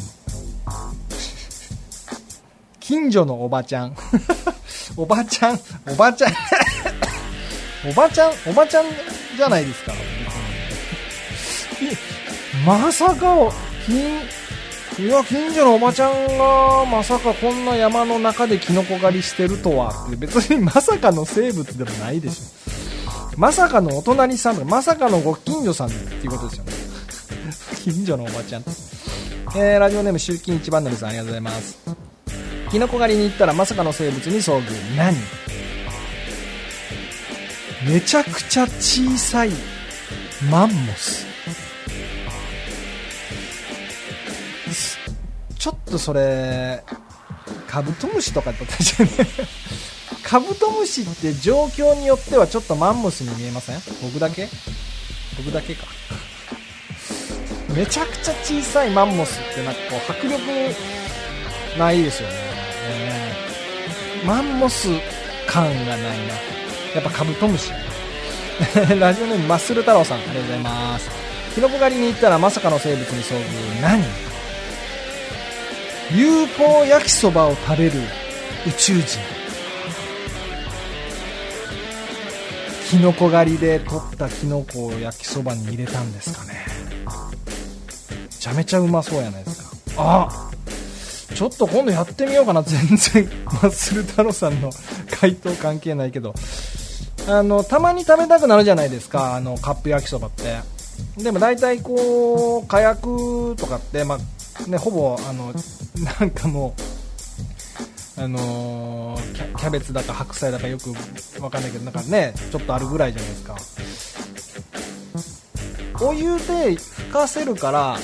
[2.93, 3.97] 近所のおばちゃん
[4.99, 6.33] おばちゃんおばちゃん
[7.89, 8.85] おばちゃん、おばちゃん
[9.35, 9.95] じゃないですか。
[12.67, 13.51] まさか、
[13.87, 14.21] 近、
[15.07, 22.43] いや、近所のおばちゃんが、まさかこんな山の中でキノコ狩りしてるとは、別にまさかの生物でもないでしょ。
[23.39, 26.73] まさかのお隣さんとか、まさかのご近所さんっていうことですよね。
[27.83, 28.65] 近所のおばちゃん。
[29.57, 32.02] えー、ラジオネーム集金一番乗りさんありがとうございます。
[32.73, 34.97] キノコ狩りに行ったらまさかの生物に遭遇。
[34.97, 35.15] 何？
[37.87, 39.51] めちゃくちゃ小さい
[40.51, 41.27] マンモス。
[45.59, 46.83] ちょっとそれ
[47.69, 49.11] カブトムシとかったじゃね。
[50.25, 53.83] カブトムシって状況によってはちょっとマンモスに見えません？
[54.01, 54.49] 僕だけ？
[55.37, 55.85] 僕だけか。
[57.75, 60.41] めちゃくちゃ小さいマンモスってなんかこう迫力
[61.79, 62.52] ないですよね。
[64.25, 64.89] マンモス
[65.47, 66.35] 感がないな。
[66.95, 67.73] やっぱカブトムシ。
[69.01, 71.11] ラジオネームマッスル太郎さんありがとうございます。
[71.55, 73.83] キノコ狩りに行ったらまさかの生物に遭遇。
[73.83, 74.03] 何
[76.15, 77.93] ？UFO 焼きそばを食べる
[78.67, 79.19] 宇宙人。
[82.89, 86.67] キノコ狩りで取ったキノコを焼きそばに入れたんですかね。
[88.11, 89.71] めちゃめちゃうまそうやないですか。
[89.97, 90.52] あ
[91.35, 92.63] ちょっと今度やってみようかな。
[92.65, 94.71] 全然マッスル太郎さんの
[95.11, 96.35] 回答関係ないけど。
[97.29, 99.35] あのたまに食べたくなるじゃないですか。
[99.35, 100.61] あのカップ焼きそばって。
[101.17, 105.55] でも大体こう火薬とかって、まあね、ほぼあの
[106.21, 106.75] なんかも
[108.19, 110.93] うあのキャベツだか白菜だかよく
[111.43, 113.57] わかんないけどなんかねちょっとあるぐらいじゃないですか。
[116.05, 117.97] お湯で吹かせるから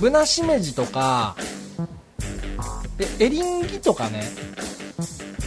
[0.00, 1.36] ぶなしめじとか
[2.98, 4.22] えエリンギとかね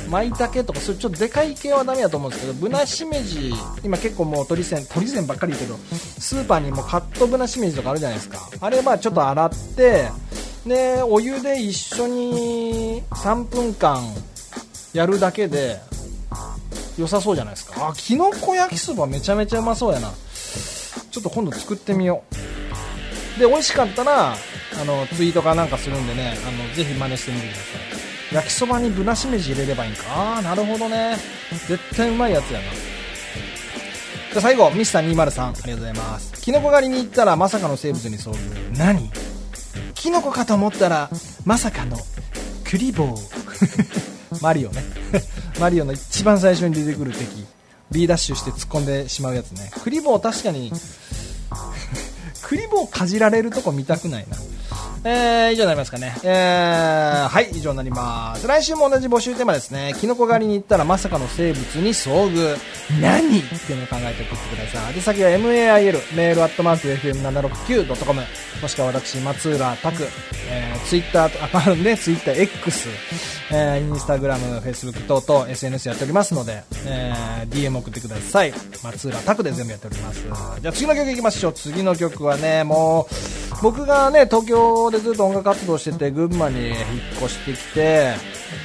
[0.09, 8.49] 舞茸とかそういうちょっとでかい系はダメだと思うんですけどぶなしめじ今結構もう鳥線鳥線ばっかり言うけどスーパーにもカットぶなしめじとかあるじゃないですか。
[8.59, 10.09] あれはちょっと洗って
[10.65, 14.03] でお湯で一緒に3分間
[14.93, 15.79] やるだけで
[16.97, 17.89] 良さそうじゃないですか。
[17.89, 20.11] あきのこ焼きそばめちゃめちゃうまそうやな。
[21.11, 22.35] ちょっと今度作ってみよう。
[23.39, 24.35] で美味しかったらあ
[24.85, 27.61] のツイートかなんかするんでねあのぜひ真似してみてくださ
[27.95, 28.35] い。
[28.35, 30.03] 焼きそばにぶなしめじ入れればいいんか。
[30.09, 31.17] ああなるほどね。
[31.67, 32.65] 絶対うまいやつやな。
[34.33, 36.33] じゃ最後ミスター203ありがとうございます。
[36.41, 38.77] キノコ狩りに行ったらまさかの生物に遭遇。
[38.77, 39.09] 何？
[39.95, 41.09] キノコかと思ったら
[41.45, 41.97] まさかの
[42.65, 44.41] クリボー。
[44.43, 44.83] マリオね。
[45.59, 47.45] マリオの一番最初に出てくる敵。
[47.91, 49.71] B ダッシュして突っ込んでしまうやつね。
[49.83, 50.71] クリボー確かに
[52.49, 54.35] クリボーかじられるとこ見たくないな
[55.05, 56.15] えー、以上になりますかね。
[56.23, 58.47] えー、はい、以上になります。
[58.47, 59.93] 来週も同じ募集テーマですね。
[59.97, 62.57] キノコ狩りに行ったらまさかの生物に遭遇。
[62.99, 64.93] 何っていうのを考えて送ってください。
[64.95, 68.21] で、先は MAIL、メールアットマーク FM769.com、
[68.61, 70.07] もしくは私、松浦拓、
[70.49, 72.89] えー、ツイッターと、あ、あるんで、ツイッター X、
[73.51, 78.53] えー、インスタグラム、フェイスブック等々 SNS やっておりますので、えー、DM 送ってください。
[78.83, 80.23] 松浦拓で全部やっております。
[80.61, 81.53] じゃあ次の曲いきましょう。
[81.53, 83.13] 次の曲はね、もう、
[83.63, 86.77] 僕がね、東京でずっと音楽活動してて、群馬に引っ
[87.23, 88.13] 越してきて、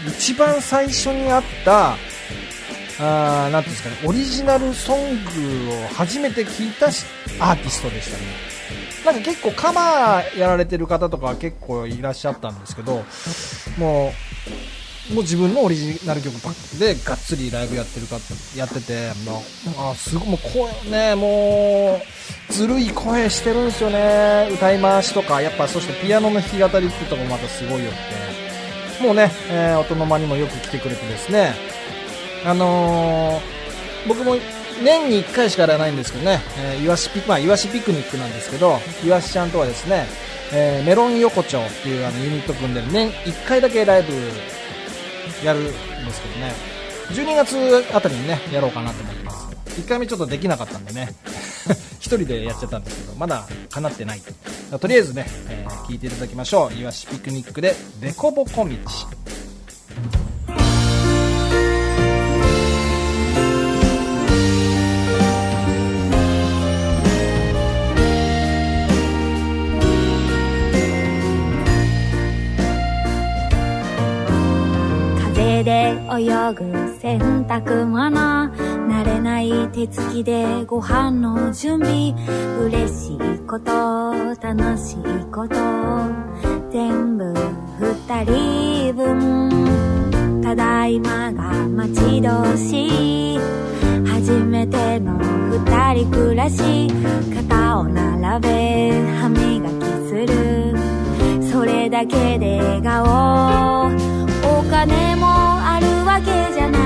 [0.07, 1.97] 一番最初にあった、
[3.01, 4.99] あーなんていうんですかね、オリジナルソン
[5.67, 7.05] グを初めて聴いたし
[7.41, 8.54] アーティストでしたね。
[9.05, 13.05] なんか結構カバーやられてる方とか結構いらっしゃったんですけど、
[13.79, 14.13] も
[15.11, 18.17] う、もう自分のオリジナル曲ばっでがっつりライブやってるか
[18.57, 22.01] やってて、もうあすごいもう声ね、も
[22.49, 31.53] うずるい声してるんですよね、歌い回しとか、やっぱそしてピアノの弾き語りってとこもまたすごいよって、もうね、えー音の間にもよく来てくれてですね、
[32.47, 33.55] あのー
[34.07, 34.37] 僕も
[34.83, 40.07] 年に1回しかやらないんですけどね、えー、イワシピまあ、イワシピクニックなんですけど、イワシちゃんとはですね、
[40.53, 44.13] えーメロン横丁っていうあのユニット組んで年1回だけライブ
[45.45, 45.71] やるんで
[46.13, 46.53] すけどね、
[47.11, 49.49] 12月あたりにね、やろうかなと思ってます。
[49.81, 51.15] 1回目ちょっとできなかったんでね、
[52.01, 54.23] 一人でやっちゃったんですけど、まだ叶ってない。
[54.81, 56.81] とりあえずね、えー聞いていただきましょう。
[56.81, 58.71] イワシピクニックで、デコボコ道。
[75.55, 78.11] 風で泳ぐ洗濯物。
[78.11, 82.13] 慣れない手つきでご飯の準備。
[82.59, 84.97] 嬉しいこと楽しい
[85.31, 85.55] こと。
[86.73, 87.33] 全部
[87.79, 90.43] 二人分。
[90.43, 93.39] ただいまが待ち遠しい。
[94.09, 95.19] 初めての
[95.51, 96.89] 二人暮らし。
[97.33, 101.49] 肩を並べ歯磨きする。
[101.49, 103.85] それだけで笑顔。
[104.47, 105.34] お金も
[105.85, 106.84] るわけじゃない。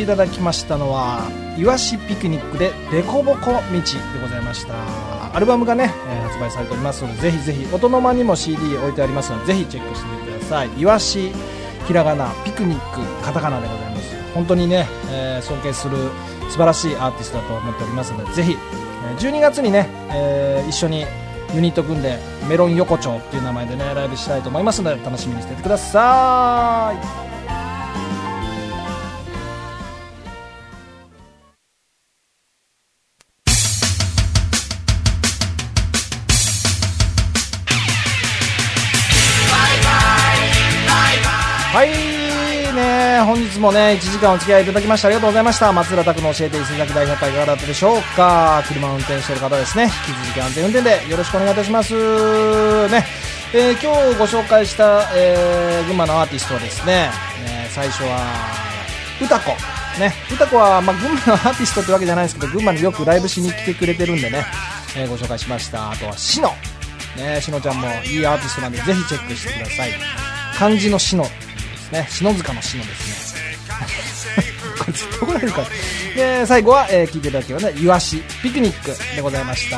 [0.00, 1.22] ていただきましたのは
[1.58, 3.60] 「いわしピクニック」で「デコボコ道」で
[4.22, 4.74] ございました。
[5.32, 10.70] アルバムがね、え発売されておりますのでぜひぜひ音の間にも CD 置いてありますのでぜひチェックしてみてください。
[10.76, 11.30] いわし
[11.86, 14.16] ひらがなピクニックカタカナでございます。
[14.34, 15.96] 本当にね、えー尊敬する
[16.48, 18.56] 素晴らしいアーティストだと思っておりますのでぜひ
[19.18, 21.06] 12月にね、えー一緒に
[21.54, 26.92] ユニット組んでメロン横丁っていう名前でねライブしたいと思いますので楽しみにしててくださ
[27.26, 27.29] い。
[41.72, 41.90] はい。
[42.74, 45.72] ね本日もね1時間お付き合いいただきましてありがとうございました。
[45.72, 48.62] 松浦拓の教えて伊勢崎大百科いかがだったでしょうか？
[48.66, 49.84] 車を運転している方ですね。
[49.84, 49.94] 引き
[50.26, 51.94] 続き安全運転でよろしくお願いいたします。
[52.88, 53.04] ね、
[53.52, 53.80] えー今
[54.12, 57.10] 日ご紹介した、えー群馬のアーティストはですね、
[57.46, 58.18] え最初は
[59.20, 59.50] 歌子。
[59.98, 60.12] ね。
[60.32, 64.44] 歌子は、まあ、群馬のアーティストってわけじゃないですけど群馬によくライブしに来てくれてるんでね、
[64.96, 65.90] えーご紹介しました。
[65.90, 66.50] あとはしの
[67.16, 69.90] ねしのちゃんもいいアーティストなんでぜひチェックしてください。
[70.58, 71.24] 漢字のしの
[71.90, 72.06] ですね。
[72.10, 73.40] 篠塚の篠ですね。
[74.78, 75.66] これずっと怒られるから
[76.14, 79.76] で最後は、えー聞いていただければね「いわしピクニック」でございました。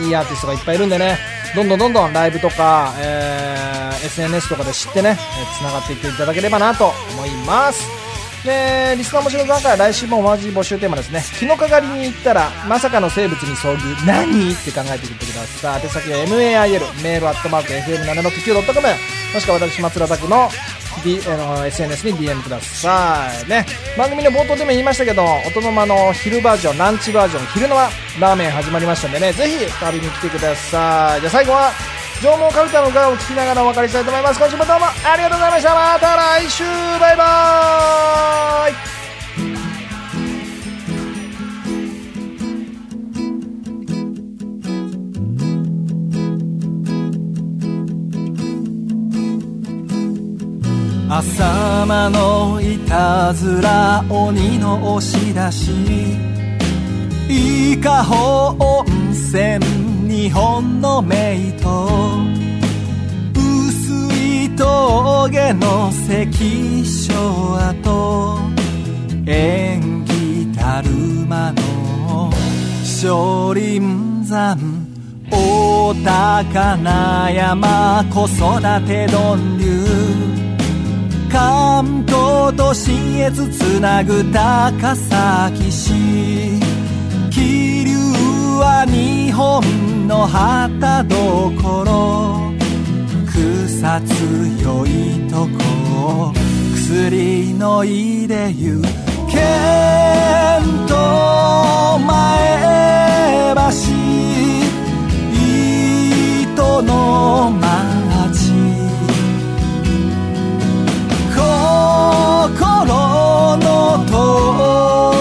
[0.00, 1.18] いいアーティストがいっぱいいるんでね
[1.54, 5.16] どんどんどんどんライブとか、えー SNS とかで知ってね
[5.58, 8.01] つながっていっていただければなと思います。
[8.44, 11.20] でリスナーもしの段階は来週も同じ募集テーマですね。
[11.38, 14.52] 日のかかりに行ったらまさかの生物に遭遇何？
[14.52, 15.82] って考えてみてください。
[15.82, 18.88] 宛先は MAIL メールアットマーク FM769.com
[19.34, 20.48] もしくは私松浦拓の
[21.04, 23.64] D、あの SNS に DM くださいね。
[23.96, 27.88] 番組の冒頭でも言いましたけど音の間の昼バージョンランチバージョン昼の間
[28.20, 31.20] ラーメン始まりましたんでねぜひ食べに来てください。
[31.20, 31.70] じゃあ最後は
[32.22, 34.38] 縄文カルタの歌を聴きながらお別れしたいと思います。
[34.38, 35.74] 今週もどうもありがとうございました。
[35.74, 36.62] また来週
[37.00, 38.74] バイバーイ。
[51.10, 55.72] 朝間のいたずら鬼の押し出し。
[57.28, 60.01] 伊香保温泉。
[60.22, 61.88] 日本の名と
[63.34, 68.38] 薄い峠の関所跡
[69.26, 70.90] 縁起だる
[71.26, 72.30] まの
[72.84, 73.80] 少林
[74.30, 74.56] 山
[75.28, 79.84] 大高な山子育て丼流。
[81.32, 86.11] 関東と信越つなぐ高崎市。
[88.62, 92.52] は日本の旗どころ。
[93.26, 96.32] 草強いとこ。
[96.74, 98.80] 薬のいでゆ
[99.28, 99.40] け
[100.60, 100.94] んと
[102.06, 103.60] 前橋。
[106.42, 108.52] 糸の町。
[111.34, 111.46] 心
[113.56, 115.11] の灯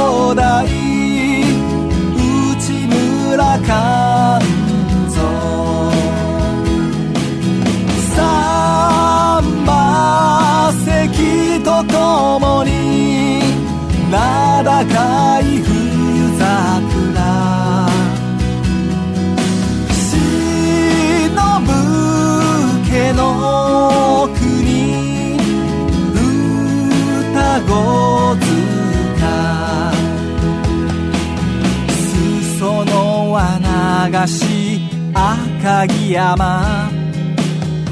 [34.10, 34.82] 流し
[35.14, 36.89] 赤城山。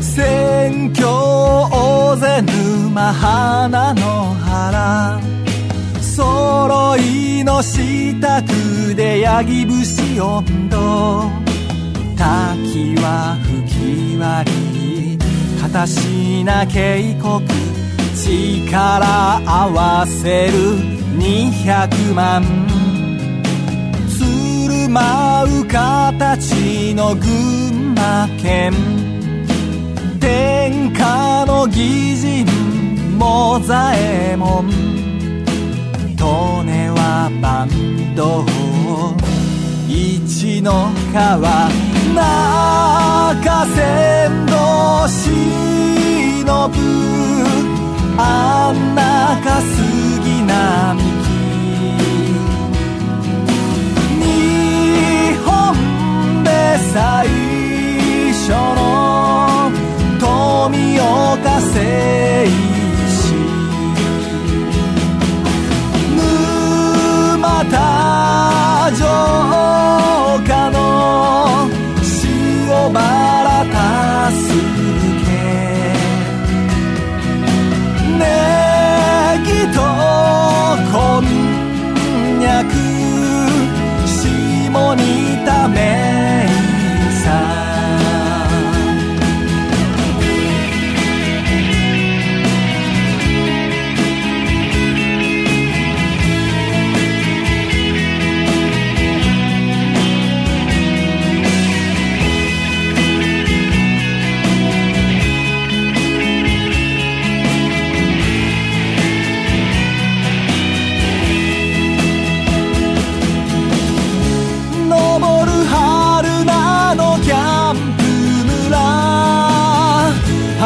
[0.01, 5.19] 宣教大勢沼花の原
[6.01, 11.29] 揃いの支度でヤギ節温度
[12.17, 15.17] 滝は吹き割り
[15.61, 17.45] 片品渓谷
[18.15, 20.53] 力合わせる
[21.19, 22.78] 200万。
[24.89, 28.73] 舞う形の群馬県
[30.19, 32.47] 天下の義人
[33.17, 36.25] モザエモン利
[36.65, 38.43] 根はバンド
[39.87, 41.69] 一の川
[42.15, 46.75] 中山道忍ぶ
[48.17, 51.28] あんなか杉並木
[56.91, 56.95] 最
[58.33, 59.71] 初の
[60.19, 62.47] 富岡製
[63.21, 63.39] 紙。
[66.15, 67.75] 沼田
[68.95, 69.05] 城
[70.45, 70.77] 下の
[72.23, 73.28] 塩場。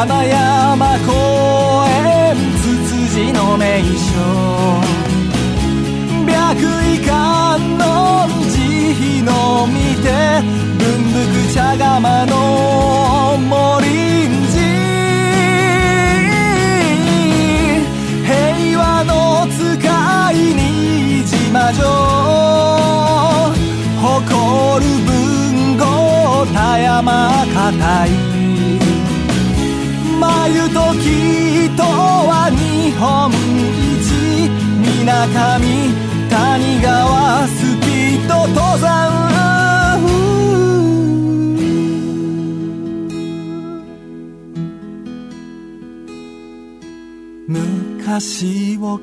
[0.06, 1.12] 花山公
[1.88, 3.88] 園ツツジの名所
[6.28, 8.52] 白衣観音慈
[9.20, 10.06] 悲の見て
[10.78, 11.16] 文福
[11.54, 14.60] 茶釜の森林
[18.26, 19.56] 平和の使
[20.32, 21.80] いに島城
[24.02, 25.82] 誇る文豪
[26.52, 28.33] 田山固い。
[32.04, 34.04] は日本一
[34.80, 35.92] みなかみ
[36.30, 39.34] 谷川スピード登山
[47.46, 49.02] 昔を語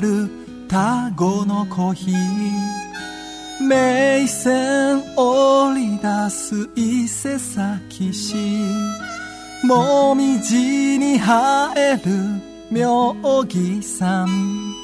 [0.00, 0.30] る
[0.68, 2.72] 田子のコーヒー
[3.62, 8.34] 名線織り出す伊勢崎市
[9.74, 12.00] もみじに生える
[12.70, 13.82] 妙義
[14.24, 14.74] ん」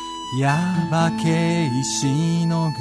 [0.38, 0.58] 「や
[0.90, 2.74] ばけいしのぐ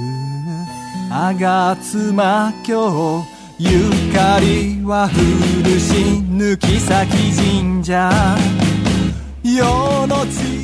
[1.09, 3.24] あがつま京
[3.57, 3.70] ゆ
[4.14, 5.93] かりは古し
[6.30, 8.11] 抜き先神社。
[9.43, 10.62] 世の地